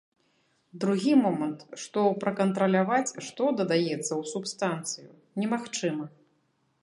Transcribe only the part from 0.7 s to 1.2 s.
Другі